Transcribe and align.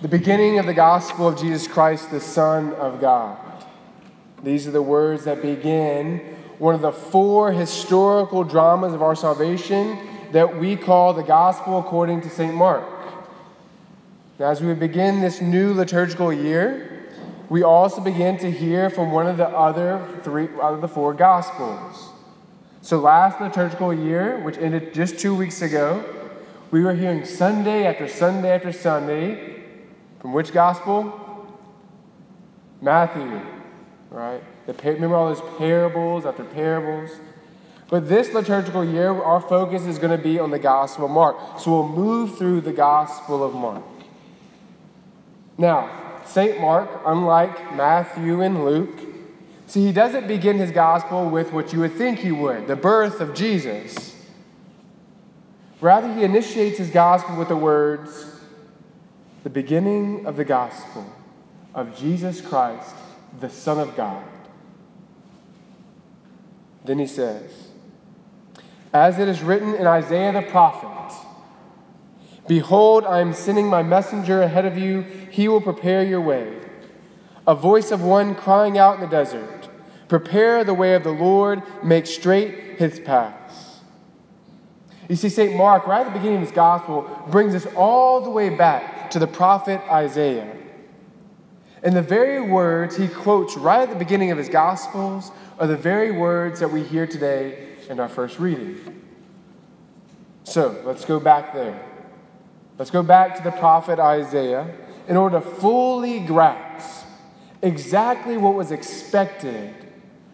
the 0.00 0.08
beginning 0.08 0.58
of 0.58 0.64
the 0.64 0.72
gospel 0.72 1.28
of 1.28 1.38
Jesus 1.38 1.68
Christ, 1.68 2.10
the 2.10 2.20
Son 2.20 2.72
of 2.74 3.02
God. 3.02 3.36
These 4.42 4.66
are 4.66 4.70
the 4.70 4.80
words 4.80 5.24
that 5.24 5.42
begin 5.42 6.20
one 6.58 6.74
of 6.74 6.80
the 6.80 6.92
four 6.92 7.52
historical 7.52 8.42
dramas 8.42 8.94
of 8.94 9.02
our 9.02 9.14
salvation 9.14 9.98
that 10.32 10.58
we 10.58 10.74
call 10.74 11.12
the 11.12 11.22
gospel 11.22 11.78
according 11.78 12.22
to 12.22 12.30
St. 12.30 12.54
Mark. 12.54 12.88
Now, 14.38 14.50
as 14.50 14.62
we 14.62 14.72
begin 14.72 15.20
this 15.20 15.42
new 15.42 15.74
liturgical 15.74 16.32
year, 16.32 17.10
we 17.50 17.62
also 17.62 18.00
begin 18.00 18.38
to 18.38 18.50
hear 18.50 18.88
from 18.88 19.12
one 19.12 19.26
of 19.26 19.36
the 19.36 19.48
other 19.48 20.02
three 20.22 20.48
out 20.62 20.72
of 20.72 20.80
the 20.80 20.88
four 20.88 21.12
gospels. 21.12 22.08
So, 22.80 23.00
last 23.00 23.38
liturgical 23.38 23.92
year, 23.92 24.38
which 24.38 24.56
ended 24.56 24.94
just 24.94 25.18
two 25.18 25.34
weeks 25.34 25.60
ago, 25.60 26.02
we 26.70 26.82
were 26.82 26.94
hearing 26.94 27.26
Sunday 27.26 27.84
after 27.84 28.08
Sunday 28.08 28.50
after 28.50 28.72
Sunday 28.72 29.49
from 30.20 30.32
which 30.32 30.52
gospel? 30.52 31.12
Matthew, 32.80 33.40
right? 34.10 34.42
The, 34.66 34.74
remember 34.92 35.16
all 35.16 35.34
those 35.34 35.58
parables 35.58 36.24
after 36.24 36.44
parables? 36.44 37.10
But 37.88 38.08
this 38.08 38.32
liturgical 38.32 38.84
year, 38.84 39.10
our 39.10 39.40
focus 39.40 39.84
is 39.84 39.98
going 39.98 40.16
to 40.16 40.22
be 40.22 40.38
on 40.38 40.50
the 40.52 40.60
Gospel 40.60 41.06
of 41.06 41.10
Mark. 41.10 41.58
So 41.58 41.72
we'll 41.72 41.88
move 41.88 42.38
through 42.38 42.60
the 42.60 42.72
Gospel 42.72 43.42
of 43.42 43.52
Mark. 43.52 43.82
Now, 45.58 45.90
St. 46.24 46.60
Mark, 46.60 46.88
unlike 47.04 47.74
Matthew 47.74 48.42
and 48.42 48.64
Luke, 48.64 49.00
see, 49.66 49.84
he 49.84 49.92
doesn't 49.92 50.28
begin 50.28 50.58
his 50.58 50.70
Gospel 50.70 51.28
with 51.28 51.52
what 51.52 51.72
you 51.72 51.80
would 51.80 51.94
think 51.94 52.20
he 52.20 52.30
would 52.30 52.68
the 52.68 52.76
birth 52.76 53.20
of 53.20 53.34
Jesus. 53.34 54.16
Rather, 55.80 56.14
he 56.14 56.22
initiates 56.22 56.78
his 56.78 56.90
Gospel 56.90 57.36
with 57.36 57.48
the 57.48 57.56
words, 57.56 58.29
the 59.42 59.50
beginning 59.50 60.26
of 60.26 60.36
the 60.36 60.44
gospel 60.44 61.06
of 61.74 61.96
Jesus 61.96 62.40
Christ, 62.40 62.94
the 63.40 63.48
Son 63.48 63.78
of 63.78 63.96
God. 63.96 64.24
Then 66.84 66.98
he 66.98 67.06
says, 67.06 67.68
As 68.92 69.18
it 69.18 69.28
is 69.28 69.42
written 69.42 69.74
in 69.74 69.86
Isaiah 69.86 70.32
the 70.32 70.42
prophet, 70.42 70.88
Behold, 72.48 73.04
I 73.04 73.20
am 73.20 73.32
sending 73.32 73.66
my 73.66 73.82
messenger 73.82 74.42
ahead 74.42 74.66
of 74.66 74.76
you, 74.76 75.02
he 75.30 75.46
will 75.46 75.60
prepare 75.60 76.02
your 76.02 76.20
way. 76.20 76.58
A 77.46 77.54
voice 77.54 77.92
of 77.92 78.02
one 78.02 78.34
crying 78.34 78.76
out 78.76 78.96
in 78.96 79.00
the 79.00 79.06
desert, 79.06 79.68
Prepare 80.08 80.64
the 80.64 80.74
way 80.74 80.94
of 80.94 81.04
the 81.04 81.12
Lord, 81.12 81.62
make 81.84 82.06
straight 82.06 82.78
his 82.78 82.98
paths. 82.98 83.78
You 85.08 85.16
see, 85.16 85.28
St. 85.28 85.56
Mark, 85.56 85.86
right 85.86 86.06
at 86.06 86.12
the 86.12 86.18
beginning 86.18 86.38
of 86.38 86.42
his 86.42 86.52
gospel, 86.52 87.02
brings 87.30 87.54
us 87.54 87.66
all 87.76 88.20
the 88.20 88.30
way 88.30 88.50
back 88.50 88.99
to 89.10 89.18
the 89.18 89.26
prophet 89.26 89.80
Isaiah. 89.90 90.56
And 91.82 91.96
the 91.96 92.02
very 92.02 92.40
words 92.40 92.96
he 92.96 93.08
quotes 93.08 93.56
right 93.56 93.82
at 93.82 93.90
the 93.90 93.96
beginning 93.96 94.30
of 94.30 94.38
his 94.38 94.48
Gospels 94.48 95.30
are 95.58 95.66
the 95.66 95.76
very 95.76 96.10
words 96.10 96.60
that 96.60 96.70
we 96.70 96.82
hear 96.82 97.06
today 97.06 97.68
in 97.88 97.98
our 97.98 98.08
first 98.08 98.38
reading. 98.38 99.02
So 100.44 100.82
let's 100.84 101.04
go 101.04 101.20
back 101.20 101.52
there. 101.54 101.80
Let's 102.78 102.90
go 102.90 103.02
back 103.02 103.36
to 103.36 103.42
the 103.42 103.50
prophet 103.52 103.98
Isaiah 103.98 104.74
in 105.08 105.16
order 105.16 105.40
to 105.40 105.46
fully 105.46 106.20
grasp 106.20 107.06
exactly 107.62 108.36
what 108.36 108.54
was 108.54 108.70
expected 108.70 109.74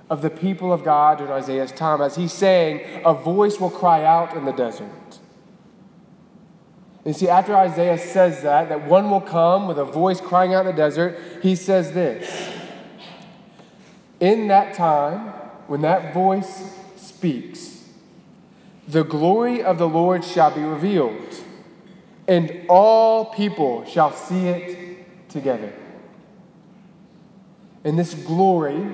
of 0.09 0.23
the 0.23 0.31
people 0.31 0.73
of 0.73 0.85
God 0.85 1.19
during 1.19 1.33
Isaiah's 1.33 1.73
time 1.73 2.01
as 2.01 2.15
he's 2.15 2.33
saying, 2.33 3.03
A 3.05 3.13
voice 3.13 3.59
will 3.59 3.71
cry 3.71 4.05
out 4.05 4.37
in 4.37 4.45
the 4.45 4.53
desert. 4.53 4.87
And 7.07 7.15
see, 7.15 7.29
after 7.29 7.55
Isaiah 7.55 7.99
says 7.99 8.43
that, 8.43 8.69
that 8.69 8.87
one 8.87 9.09
will 9.09 9.21
come 9.21 9.69
with 9.69 9.79
a 9.79 9.85
voice 9.85 10.21
crying 10.21 10.53
out 10.53 10.67
in 10.67 10.75
the 10.75 10.77
desert, 10.77 11.17
he 11.41 11.55
says 11.55 11.93
this 11.93 12.53
In 14.19 14.49
that 14.49 14.75
time, 14.75 15.29
when 15.69 15.83
that 15.83 16.13
voice 16.13 16.77
speaks, 16.97 17.85
the 18.89 19.05
glory 19.05 19.63
of 19.63 19.79
the 19.79 19.89
Lord 19.89 20.25
shall 20.25 20.53
be 20.53 20.63
revealed, 20.63 21.37
and 22.27 22.67
all 22.69 23.27
people 23.27 23.85
shall 23.85 24.13
see 24.13 24.49
it 24.49 25.29
together. 25.29 25.73
And 27.85 27.97
this 27.97 28.15
glory 28.15 28.85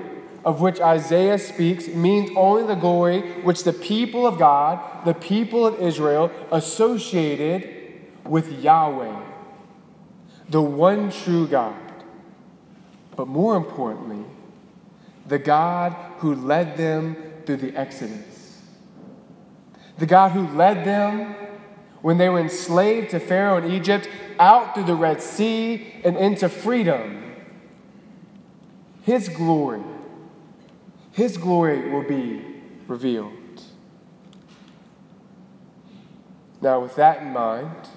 of 0.45 0.61
which 0.61 0.79
Isaiah 0.79 1.39
speaks 1.39 1.87
means 1.87 2.29
only 2.35 2.67
the 2.67 2.75
glory 2.75 3.21
which 3.41 3.63
the 3.63 3.73
people 3.73 4.27
of 4.27 4.37
God, 4.37 5.03
the 5.03 5.15
people 5.15 5.65
of 5.65 5.79
Israel, 5.79 6.29
associated 6.51 7.72
with 8.25 8.51
Yahweh, 8.61 9.21
the 10.49 10.61
one 10.61 11.11
true 11.11 11.47
God. 11.47 11.75
But 13.15 13.27
more 13.27 13.55
importantly, 13.55 14.25
the 15.27 15.39
God 15.39 15.95
who 16.17 16.35
led 16.35 16.77
them 16.77 17.15
through 17.45 17.57
the 17.57 17.75
Exodus. 17.75 18.61
The 19.97 20.05
God 20.05 20.31
who 20.31 20.47
led 20.47 20.85
them 20.85 21.35
when 22.01 22.17
they 22.17 22.29
were 22.29 22.39
enslaved 22.39 23.11
to 23.11 23.19
Pharaoh 23.19 23.57
in 23.57 23.71
Egypt 23.71 24.09
out 24.39 24.73
through 24.73 24.85
the 24.85 24.95
Red 24.95 25.21
Sea 25.21 25.93
and 26.03 26.17
into 26.17 26.49
freedom. 26.49 27.35
His 29.03 29.29
glory, 29.29 29.83
His 31.11 31.37
glory 31.37 31.89
will 31.89 32.03
be 32.03 32.43
revealed. 32.87 33.33
Now, 36.61 36.79
with 36.79 36.95
that 36.95 37.21
in 37.21 37.33
mind, 37.33 37.89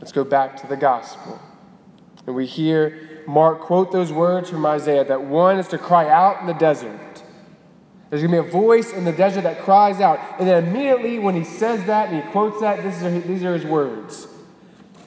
Let's 0.00 0.12
go 0.12 0.24
back 0.24 0.56
to 0.62 0.66
the 0.66 0.76
gospel. 0.76 1.40
And 2.26 2.34
we 2.34 2.46
hear 2.46 3.22
Mark 3.26 3.60
quote 3.60 3.92
those 3.92 4.12
words 4.12 4.50
from 4.50 4.64
Isaiah 4.66 5.04
that 5.04 5.22
one 5.22 5.58
is 5.58 5.68
to 5.68 5.78
cry 5.78 6.08
out 6.08 6.40
in 6.40 6.46
the 6.46 6.54
desert. 6.54 7.22
There's 8.08 8.22
going 8.22 8.34
to 8.34 8.42
be 8.42 8.48
a 8.48 8.50
voice 8.50 8.92
in 8.92 9.04
the 9.04 9.12
desert 9.12 9.42
that 9.42 9.60
cries 9.60 10.00
out. 10.00 10.18
And 10.38 10.48
then 10.48 10.66
immediately 10.66 11.18
when 11.18 11.36
he 11.36 11.44
says 11.44 11.84
that 11.84 12.08
and 12.08 12.22
he 12.22 12.30
quotes 12.30 12.60
that, 12.60 12.82
this 12.82 13.00
is, 13.02 13.24
these 13.24 13.44
are 13.44 13.54
his 13.54 13.64
words 13.64 14.26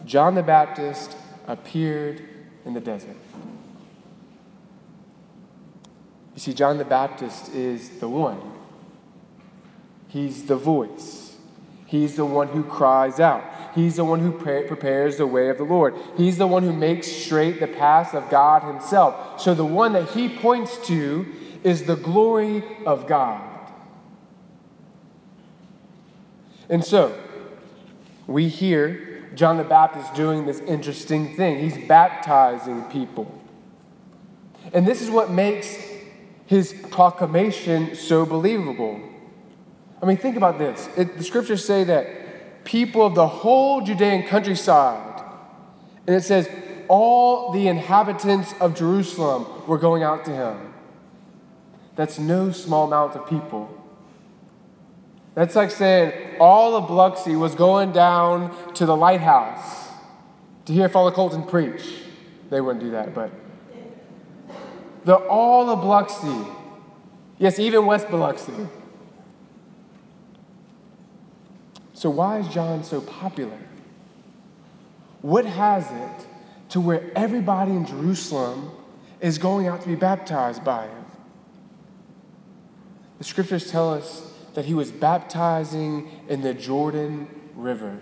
John 0.05 0.35
the 0.35 0.43
Baptist 0.43 1.15
appeared 1.47 2.21
in 2.65 2.73
the 2.73 2.79
desert. 2.79 3.17
You 6.33 6.39
see, 6.39 6.53
John 6.53 6.77
the 6.77 6.85
Baptist 6.85 7.53
is 7.53 7.99
the 7.99 8.09
one, 8.09 8.39
he's 10.07 10.45
the 10.45 10.55
voice, 10.55 11.37
he's 11.85 12.15
the 12.15 12.25
one 12.25 12.47
who 12.49 12.63
cries 12.63 13.19
out. 13.19 13.43
He's 13.75 13.95
the 13.95 14.05
one 14.05 14.19
who 14.19 14.31
prepares 14.31 15.17
the 15.17 15.25
way 15.25 15.49
of 15.49 15.57
the 15.57 15.63
Lord. 15.63 15.95
He's 16.15 16.37
the 16.37 16.47
one 16.47 16.63
who 16.63 16.73
makes 16.73 17.11
straight 17.11 17.59
the 17.59 17.67
path 17.67 18.13
of 18.13 18.29
God 18.29 18.63
Himself. 18.63 19.41
So 19.41 19.53
the 19.53 19.65
one 19.65 19.93
that 19.93 20.09
He 20.11 20.29
points 20.29 20.77
to 20.87 21.25
is 21.63 21.83
the 21.83 21.95
glory 21.95 22.63
of 22.85 23.07
God. 23.07 23.49
And 26.69 26.83
so, 26.83 27.19
we 28.27 28.47
hear 28.47 29.29
John 29.35 29.57
the 29.57 29.63
Baptist 29.63 30.13
doing 30.13 30.45
this 30.45 30.59
interesting 30.59 31.35
thing. 31.35 31.59
He's 31.59 31.87
baptizing 31.87 32.83
people. 32.83 33.39
And 34.73 34.87
this 34.87 35.01
is 35.01 35.09
what 35.09 35.29
makes 35.29 35.75
his 36.45 36.73
proclamation 36.91 37.95
so 37.95 38.25
believable. 38.25 39.01
I 40.01 40.05
mean, 40.05 40.17
think 40.17 40.37
about 40.37 40.57
this. 40.57 40.87
It, 40.97 41.17
the 41.17 41.23
scriptures 41.23 41.65
say 41.65 41.83
that 41.85 42.07
people 42.63 43.05
of 43.05 43.15
the 43.15 43.27
whole 43.27 43.81
Judean 43.81 44.23
countryside. 44.23 45.23
And 46.07 46.15
it 46.15 46.23
says, 46.23 46.49
all 46.87 47.51
the 47.51 47.67
inhabitants 47.67 48.53
of 48.59 48.75
Jerusalem 48.75 49.45
were 49.67 49.77
going 49.77 50.03
out 50.03 50.25
to 50.25 50.31
him. 50.31 50.73
That's 51.95 52.19
no 52.19 52.51
small 52.51 52.87
amount 52.87 53.15
of 53.15 53.27
people. 53.27 53.69
That's 55.35 55.55
like 55.55 55.71
saying 55.71 56.37
all 56.39 56.75
of 56.75 56.87
Biloxi 56.87 57.35
was 57.35 57.55
going 57.55 57.91
down 57.91 58.55
to 58.75 58.85
the 58.85 58.95
lighthouse 58.95 59.89
to 60.65 60.73
hear 60.73 60.89
Father 60.89 61.15
Colten 61.15 61.47
preach. 61.47 61.83
They 62.49 62.61
wouldn't 62.61 62.83
do 62.83 62.91
that, 62.91 63.15
but 63.15 63.31
the 65.05 65.15
all 65.15 65.69
of 65.69 65.81
Biloxi, 65.81 66.45
yes, 67.39 67.57
even 67.59 67.85
West 67.85 68.09
Biloxi, 68.09 68.53
So, 72.03 72.09
why 72.09 72.39
is 72.39 72.49
John 72.49 72.83
so 72.83 72.99
popular? 72.99 73.57
What 75.21 75.45
has 75.45 75.89
it 75.89 76.27
to 76.71 76.81
where 76.81 77.09
everybody 77.15 77.71
in 77.71 77.85
Jerusalem 77.85 78.71
is 79.21 79.37
going 79.37 79.67
out 79.67 79.83
to 79.83 79.87
be 79.87 79.95
baptized 79.95 80.65
by 80.65 80.87
him? 80.87 81.05
The 83.19 83.23
scriptures 83.23 83.71
tell 83.71 83.93
us 83.93 84.33
that 84.53 84.65
he 84.65 84.73
was 84.73 84.91
baptizing 84.91 86.09
in 86.27 86.41
the 86.41 86.53
Jordan 86.53 87.25
River. 87.55 87.97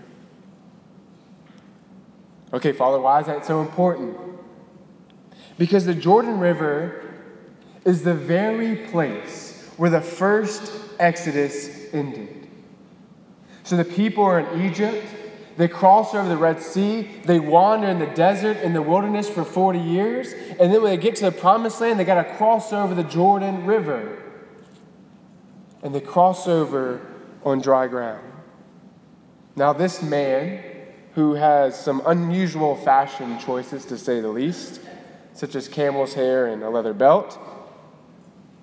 Okay, 2.53 2.71
Father, 2.71 3.00
why 3.00 3.19
is 3.19 3.27
that 3.27 3.45
so 3.45 3.62
important? 3.62 4.18
Because 5.59 5.86
the 5.86 5.94
Jordan 5.94 6.39
River 6.39 7.07
is 7.86 8.01
the 8.01 8.15
very 8.15 8.77
place 8.88 9.63
where 9.77 9.92
the 9.92 10.01
first 10.01 10.71
Exodus 10.98 11.94
ended. 11.94 12.40
So 13.71 13.77
the 13.77 13.85
people 13.85 14.25
are 14.25 14.38
in 14.38 14.69
Egypt. 14.69 15.01
They 15.56 15.69
cross 15.69 16.13
over 16.13 16.27
the 16.27 16.35
Red 16.35 16.62
Sea. 16.62 17.07
They 17.23 17.39
wander 17.39 17.88
in 17.88 18.00
the 18.00 18.06
desert, 18.06 18.57
in 18.57 18.73
the 18.73 18.81
wilderness 18.81 19.29
for 19.29 19.45
40 19.45 19.79
years. 19.79 20.33
And 20.33 20.73
then 20.73 20.81
when 20.81 20.91
they 20.91 20.97
get 20.97 21.15
to 21.15 21.23
the 21.23 21.31
promised 21.31 21.79
land, 21.79 21.97
they 21.97 22.03
got 22.03 22.21
to 22.21 22.35
cross 22.35 22.73
over 22.73 22.94
the 22.94 23.06
Jordan 23.06 23.65
River. 23.65 24.21
And 25.83 25.95
they 25.95 26.01
cross 26.01 26.50
over 26.50 27.00
on 27.45 27.62
dry 27.62 27.88
ground. 27.88 28.29
Now, 29.56 29.71
this 29.71 30.01
man, 30.01 30.62
who 31.15 31.35
has 31.35 31.81
some 31.81 32.01
unusual 32.06 32.75
fashion 32.75 33.39
choices 33.39 33.85
to 33.85 33.97
say 33.97 34.19
the 34.19 34.27
least, 34.27 34.81
such 35.31 35.56
as 35.56 35.69
camel's 35.69 36.15
hair 36.15 36.45
and 36.47 36.62
a 36.62 36.69
leather 36.69 36.94
belt, 36.94 37.39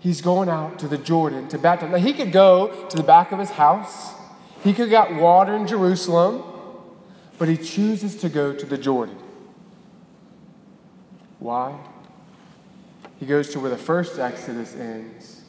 he's 0.00 0.20
going 0.20 0.50
out 0.50 0.78
to 0.80 0.86
the 0.86 0.98
Jordan 0.98 1.48
to 1.48 1.56
baptize. 1.56 1.90
Now, 1.90 1.96
he 1.96 2.12
could 2.12 2.30
go 2.30 2.86
to 2.90 2.96
the 2.98 3.02
back 3.02 3.32
of 3.32 3.38
his 3.38 3.52
house, 3.52 4.17
he 4.64 4.72
could 4.72 4.90
have 4.90 5.08
got 5.08 5.14
water 5.14 5.54
in 5.54 5.66
Jerusalem, 5.66 6.42
but 7.38 7.48
he 7.48 7.56
chooses 7.56 8.16
to 8.16 8.28
go 8.28 8.52
to 8.52 8.66
the 8.66 8.76
Jordan. 8.78 9.16
Why? 11.38 11.78
He 13.20 13.26
goes 13.26 13.50
to 13.50 13.60
where 13.60 13.70
the 13.70 13.78
first 13.78 14.18
Exodus 14.18 14.74
ends 14.74 15.42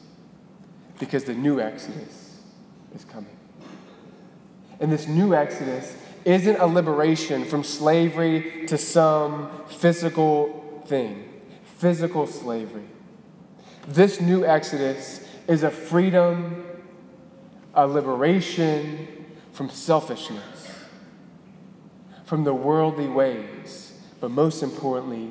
because 0.98 1.24
the 1.24 1.34
new 1.34 1.60
Exodus 1.60 2.40
is 2.94 3.04
coming. 3.04 3.36
And 4.78 4.90
this 4.90 5.06
new 5.06 5.34
Exodus 5.34 5.96
isn't 6.24 6.56
a 6.56 6.66
liberation 6.66 7.44
from 7.44 7.64
slavery 7.64 8.66
to 8.66 8.78
some 8.78 9.50
physical 9.68 10.82
thing, 10.86 11.28
physical 11.78 12.26
slavery. 12.26 12.86
This 13.88 14.20
new 14.20 14.44
Exodus 14.44 15.26
is 15.48 15.62
a 15.62 15.70
freedom, 15.70 16.64
a 17.74 17.86
liberation 17.86 19.06
from 19.52 19.70
selfishness, 19.70 20.70
from 22.24 22.44
the 22.44 22.54
worldly 22.54 23.08
ways, 23.08 23.92
but 24.20 24.30
most 24.30 24.62
importantly, 24.62 25.30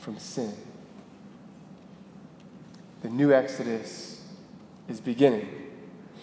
from 0.00 0.18
sin. 0.18 0.54
The 3.02 3.10
new 3.10 3.32
Exodus 3.32 4.22
is 4.88 5.00
beginning. 5.00 5.48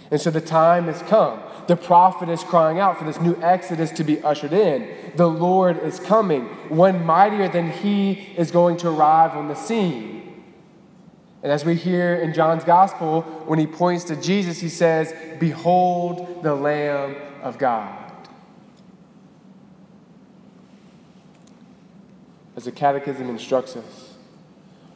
And 0.10 0.20
so 0.20 0.30
the 0.30 0.42
time 0.42 0.86
has 0.86 1.02
come. 1.04 1.40
The 1.68 1.78
prophet 1.78 2.28
is 2.28 2.44
crying 2.44 2.80
out 2.80 2.98
for 2.98 3.06
this 3.06 3.20
new 3.22 3.36
Exodus 3.42 3.92
to 3.92 4.04
be 4.04 4.22
ushered 4.22 4.52
in. 4.52 4.90
The 5.16 5.28
Lord 5.28 5.82
is 5.84 6.00
coming. 6.00 6.46
One 6.70 7.06
mightier 7.06 7.48
than 7.48 7.72
he 7.72 8.14
is 8.36 8.52
going 8.52 8.78
to 8.78 8.90
arrive 8.90 9.38
on 9.38 9.48
the 9.48 9.56
scene. 9.56 10.21
And 11.44 11.52
as 11.52 11.66
we 11.66 11.76
hear 11.76 12.16
in 12.16 12.34
John's 12.34 12.64
gospel, 12.64 13.22
when 13.46 13.58
he 13.58 13.66
points 13.66 14.04
to 14.06 14.16
Jesus, 14.16 14.60
he 14.60 14.70
says, 14.70 15.14
Behold 15.40 16.44
the 16.44 16.54
Lamb 16.54 17.16
of 17.42 17.58
God. 17.58 17.98
As 22.56 22.66
the 22.66 22.72
Catechism 22.72 23.28
instructs 23.28 23.76
us, 23.76 24.14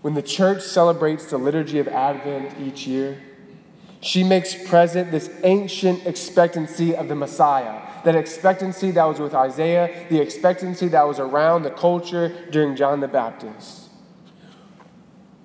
when 0.01 0.13
the 0.13 0.21
church 0.21 0.61
celebrates 0.61 1.31
the 1.31 1.37
liturgy 1.37 1.79
of 1.79 1.87
Advent 1.87 2.59
each 2.61 2.85
year, 2.85 3.19
she 4.01 4.23
makes 4.23 4.53
present 4.53 5.09
this 5.09 5.31
ancient 5.43 6.05
expectancy 6.05 6.95
of 6.95 7.07
the 7.07 7.15
Messiah, 7.15 7.81
that 8.03 8.15
expectancy 8.15 8.91
that 8.91 9.05
was 9.05 9.19
with 9.19 9.33
Isaiah, 9.33 10.05
the 10.09 10.21
expectancy 10.21 10.89
that 10.89 11.07
was 11.07 11.17
around 11.17 11.63
the 11.63 11.71
culture 11.71 12.31
during 12.51 12.75
John 12.75 12.99
the 12.99 13.07
Baptist. 13.07 13.84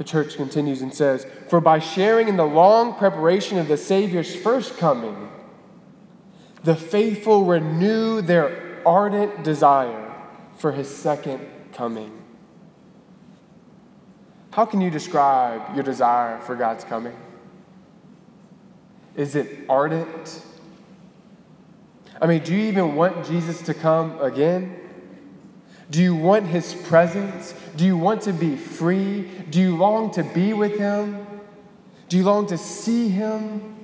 The 0.01 0.05
church 0.05 0.37
continues 0.37 0.81
and 0.81 0.95
says, 0.95 1.27
For 1.51 1.61
by 1.61 1.79
sharing 1.79 2.29
in 2.29 2.39
the 2.39 2.47
long 2.47 2.95
preparation 2.95 3.59
of 3.59 3.69
the 3.69 3.77
Savior's 3.77 4.35
first 4.35 4.79
coming, 4.79 5.29
the 6.65 6.75
faithful 6.75 7.45
renew 7.45 8.23
their 8.23 8.81
ardent 8.87 9.45
desire 9.45 10.11
for 10.57 10.73
his 10.73 10.89
second 10.89 11.47
coming. 11.75 12.19
How 14.53 14.65
can 14.65 14.81
you 14.81 14.89
describe 14.89 15.75
your 15.75 15.85
desire 15.85 16.41
for 16.41 16.57
God's 16.57 16.85
coming? 16.85 17.19
Is 19.17 19.37
it 19.37 19.67
ardent? 19.69 20.43
I 22.23 22.27
mean, 22.27 22.43
do 22.43 22.55
you 22.55 22.69
even 22.69 22.95
want 22.95 23.27
Jesus 23.27 23.61
to 23.65 23.75
come 23.75 24.19
again? 24.23 24.81
Do 25.91 26.01
you 26.01 26.15
want 26.15 26.47
his 26.47 26.73
presence? 26.73 27.53
Do 27.77 27.85
you 27.85 27.97
want 27.97 28.23
to 28.23 28.33
be 28.33 28.57
free? 28.57 29.29
Do 29.51 29.61
you 29.61 29.77
long 29.77 30.13
to 30.13 30.23
be 30.23 30.53
with 30.53 30.79
him? 30.79 31.27
Do 32.09 32.17
you 32.17 32.25
long 32.25 32.47
to 32.47 32.59
see 32.59 33.09
him? 33.09 33.77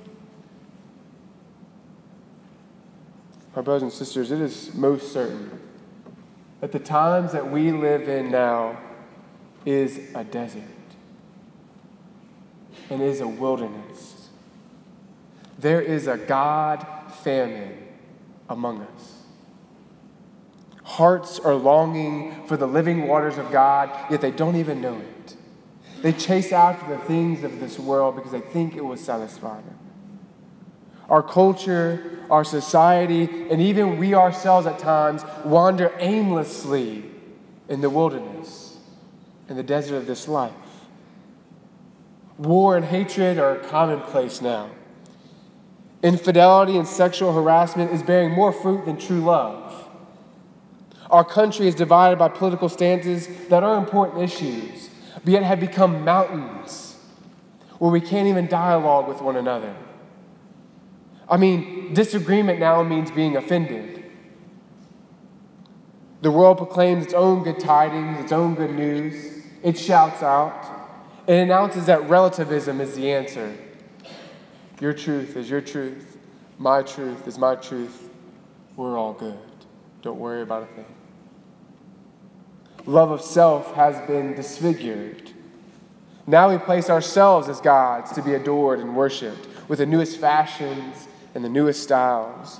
My 3.55 3.61
brothers 3.61 3.83
and 3.83 3.91
sisters, 3.91 4.31
it 4.31 4.39
is 4.39 4.73
most 4.73 5.11
certain 5.11 5.59
that 6.61 6.71
the 6.71 6.79
times 6.79 7.33
that 7.33 7.51
we 7.51 7.71
live 7.71 8.07
in 8.07 8.31
now 8.31 8.77
is 9.65 9.99
a 10.15 10.23
desert 10.23 10.63
and 12.89 13.01
is 13.01 13.19
a 13.19 13.27
wilderness. 13.27 14.29
There 15.59 15.81
is 15.81 16.07
a 16.07 16.17
God 16.17 16.85
famine 17.23 17.77
among 18.49 18.81
us. 18.81 19.16
Hearts 20.97 21.37
are 21.37 21.53
longing 21.53 22.33
for 22.47 22.57
the 22.57 22.65
living 22.65 23.07
waters 23.07 23.37
of 23.37 23.51
God, 23.51 23.91
yet 24.09 24.19
they 24.19 24.31
don't 24.31 24.55
even 24.55 24.81
know 24.81 24.97
it. 24.97 25.35
They 26.01 26.11
chase 26.11 26.51
after 26.51 26.89
the 26.89 26.97
things 27.03 27.43
of 27.43 27.59
this 27.59 27.77
world 27.77 28.15
because 28.15 28.31
they 28.31 28.41
think 28.41 28.75
it 28.75 28.83
will 28.83 28.97
satisfy 28.97 29.57
them. 29.57 29.77
Our 31.07 31.21
culture, 31.21 32.25
our 32.31 32.43
society, 32.43 33.25
and 33.51 33.61
even 33.61 33.99
we 33.99 34.15
ourselves 34.15 34.65
at 34.65 34.79
times 34.79 35.23
wander 35.45 35.93
aimlessly 35.99 37.05
in 37.69 37.81
the 37.81 37.91
wilderness, 37.91 38.79
in 39.49 39.55
the 39.55 39.61
desert 39.61 39.97
of 39.97 40.07
this 40.07 40.27
life. 40.27 40.51
War 42.39 42.75
and 42.75 42.83
hatred 42.83 43.37
are 43.37 43.57
commonplace 43.57 44.41
now. 44.41 44.71
Infidelity 46.01 46.75
and 46.75 46.87
sexual 46.87 47.33
harassment 47.33 47.91
is 47.91 48.01
bearing 48.01 48.31
more 48.31 48.51
fruit 48.51 48.85
than 48.85 48.97
true 48.97 49.21
love. 49.21 49.66
Our 51.09 51.23
country 51.23 51.67
is 51.67 51.75
divided 51.75 52.19
by 52.19 52.29
political 52.29 52.67
stances 52.67 53.27
that 53.47 53.63
are 53.63 53.77
important 53.77 54.23
issues, 54.23 54.89
but 55.15 55.27
yet 55.27 55.43
have 55.43 55.59
become 55.59 56.03
mountains 56.03 56.97
where 57.79 57.91
we 57.91 58.01
can't 58.01 58.27
even 58.27 58.47
dialogue 58.47 59.07
with 59.07 59.21
one 59.21 59.37
another. 59.37 59.73
I 61.29 61.37
mean, 61.37 61.93
disagreement 61.93 62.59
now 62.59 62.83
means 62.83 63.11
being 63.11 63.37
offended. 63.37 64.03
The 66.21 66.31
world 66.31 66.57
proclaims 66.57 67.05
its 67.05 67.13
own 67.13 67.43
good 67.43 67.59
tidings, 67.59 68.19
its 68.19 68.31
own 68.31 68.55
good 68.55 68.71
news. 68.71 69.43
It 69.63 69.77
shouts 69.77 70.23
out. 70.23 70.89
It 71.27 71.35
announces 71.35 71.85
that 71.85 72.09
relativism 72.09 72.81
is 72.81 72.95
the 72.95 73.11
answer. 73.11 73.55
Your 74.81 74.93
truth 74.93 75.35
is 75.37 75.49
your 75.49 75.61
truth. 75.61 76.17
My 76.57 76.81
truth 76.81 77.27
is 77.27 77.37
my 77.37 77.55
truth. 77.55 78.09
We're 78.75 78.97
all 78.97 79.13
good. 79.13 79.37
Don't 80.01 80.19
worry 80.19 80.41
about 80.41 80.63
a 80.63 80.67
thing 80.67 80.85
love 82.87 83.11
of 83.11 83.21
self 83.21 83.73
has 83.75 83.99
been 84.07 84.33
disfigured. 84.33 85.31
Now 86.25 86.49
we 86.49 86.57
place 86.57 86.89
ourselves 86.89 87.47
as 87.47 87.61
gods 87.61 88.11
to 88.13 88.21
be 88.21 88.33
adored 88.33 88.79
and 88.79 88.95
worshiped 88.95 89.47
with 89.67 89.79
the 89.79 89.85
newest 89.85 90.17
fashions 90.19 91.07
and 91.35 91.43
the 91.43 91.49
newest 91.49 91.83
styles. 91.83 92.59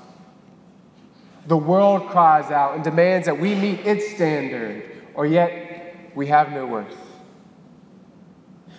The 1.48 1.58
world 1.58 2.10
cries 2.10 2.52
out 2.52 2.76
and 2.76 2.84
demands 2.84 3.26
that 3.26 3.40
we 3.40 3.56
meet 3.56 3.86
its 3.86 4.14
standard, 4.16 4.84
or 5.14 5.26
yet 5.26 6.12
we 6.14 6.28
have 6.28 6.52
no 6.52 6.66
worth. 6.66 6.96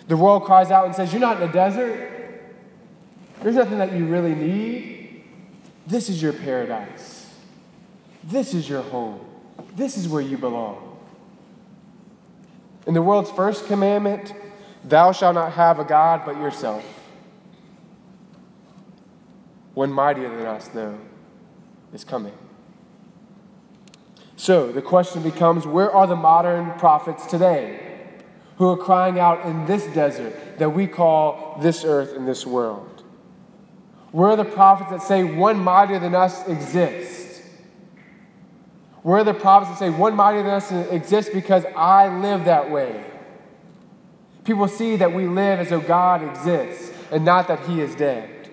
The 0.07 0.17
world 0.17 0.43
cries 0.43 0.71
out 0.71 0.85
and 0.85 0.95
says, 0.95 1.11
You're 1.11 1.19
not 1.19 1.41
in 1.41 1.47
the 1.47 1.53
desert. 1.53 2.15
There's 3.41 3.55
nothing 3.55 3.79
that 3.79 3.93
you 3.93 4.05
really 4.05 4.35
need. 4.35 5.23
This 5.87 6.09
is 6.09 6.21
your 6.21 6.33
paradise. 6.33 7.31
This 8.23 8.53
is 8.53 8.69
your 8.69 8.81
home. 8.83 9.19
This 9.75 9.97
is 9.97 10.07
where 10.07 10.21
you 10.21 10.37
belong. 10.37 10.88
In 12.87 12.93
the 12.93 13.01
world's 13.01 13.31
first 13.31 13.67
commandment, 13.67 14.33
thou 14.83 15.11
shalt 15.11 15.35
not 15.35 15.53
have 15.53 15.79
a 15.79 15.83
God 15.83 16.23
but 16.25 16.37
yourself. 16.37 16.83
One 19.73 19.91
mightier 19.91 20.29
than 20.29 20.45
us, 20.45 20.67
though, 20.69 20.97
is 21.93 22.03
coming. 22.03 22.33
So 24.35 24.71
the 24.71 24.81
question 24.81 25.21
becomes 25.21 25.67
where 25.67 25.91
are 25.91 26.07
the 26.07 26.15
modern 26.15 26.71
prophets 26.79 27.25
today 27.25 27.79
who 28.57 28.67
are 28.69 28.77
crying 28.77 29.19
out 29.19 29.45
in 29.45 29.65
this 29.65 29.85
desert 29.87 30.59
that 30.59 30.69
we 30.69 30.87
call 30.87 31.57
this 31.61 31.83
earth 31.83 32.15
and 32.15 32.27
this 32.27 32.45
world? 32.45 33.03
Where 34.11 34.31
are 34.31 34.35
the 34.35 34.45
prophets 34.45 34.91
that 34.91 35.01
say 35.01 35.23
one 35.23 35.59
mightier 35.59 35.99
than 35.99 36.15
us 36.15 36.47
exists? 36.47 37.28
Where 39.03 39.19
are 39.19 39.23
the 39.23 39.33
prophets 39.33 39.71
that 39.71 39.79
say, 39.79 39.89
One 39.89 40.15
mightier 40.15 40.43
than 40.43 40.51
us 40.51 40.71
exists 40.71 41.33
because 41.33 41.65
I 41.75 42.09
live 42.19 42.45
that 42.45 42.69
way? 42.69 43.03
People 44.43 44.67
see 44.67 44.95
that 44.97 45.13
we 45.13 45.27
live 45.27 45.59
as 45.59 45.69
though 45.69 45.79
God 45.79 46.23
exists 46.23 46.91
and 47.11 47.23
not 47.23 47.47
that 47.47 47.65
he 47.65 47.81
is 47.81 47.95
dead. 47.95 48.49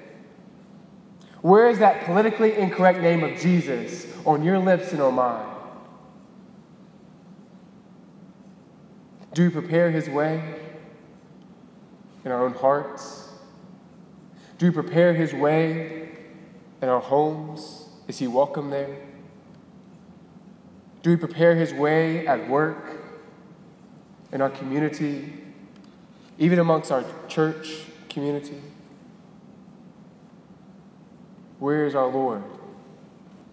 Where 1.43 1.69
is 1.69 1.79
that 1.79 2.05
politically 2.05 2.55
incorrect 2.55 3.01
name 3.01 3.23
of 3.23 3.39
Jesus 3.39 4.07
on 4.25 4.43
your 4.43 4.59
lips 4.59 4.93
and 4.93 5.01
on 5.01 5.15
mine? 5.15 5.47
Do 9.33 9.45
we 9.45 9.51
prepare 9.51 9.91
his 9.91 10.09
way 10.09 10.43
in 12.25 12.33
our 12.33 12.45
own 12.45 12.55
hearts? 12.55 13.29
Do 14.59 14.67
we 14.67 14.73
prepare 14.73 15.13
his 15.13 15.35
way 15.35 16.19
in 16.81 16.89
our 16.89 17.01
homes? 17.01 17.89
Is 18.09 18.19
he 18.19 18.27
welcome 18.27 18.71
there? 18.71 18.97
Do 21.07 21.11
we 21.11 21.17
prepare 21.17 21.55
his 21.55 21.73
way 21.73 22.27
at 22.27 22.49
work, 22.49 23.01
in 24.33 24.41
our 24.41 24.51
community, 24.51 25.35
even 26.37 26.59
amongst 26.59 26.91
our 26.91 27.05
church 27.29 27.85
community? 28.09 28.61
Where 31.61 31.87
is 31.87 31.95
our 31.95 32.09
Lord? 32.09 32.43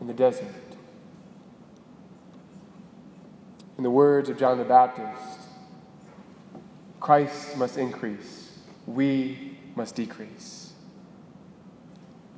In 0.02 0.08
the 0.08 0.16
desert. 0.16 0.48
In 3.78 3.84
the 3.84 3.92
words 3.92 4.30
of 4.30 4.40
John 4.40 4.58
the 4.58 4.64
Baptist, 4.64 5.48
Christ 7.00 7.56
must 7.56 7.78
increase, 7.78 8.58
we 8.88 9.60
must 9.76 9.94
decrease. 9.94 10.74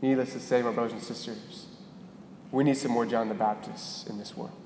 Needless 0.01 0.33
to 0.33 0.41
say, 0.41 0.61
my 0.61 0.73
brothers 0.73 0.91
and 0.91 1.01
sisters, 1.01 1.67
we 2.51 2.65
need 2.65 2.75
some 2.75 2.91
more 2.91 3.05
John 3.05 3.29
the 3.29 3.33
Baptist 3.33 4.09
in 4.09 4.17
this 4.17 4.35
world. 4.35 4.64